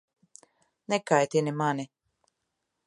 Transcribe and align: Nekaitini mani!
Nekaitini 0.89 1.51
mani! 1.59 1.83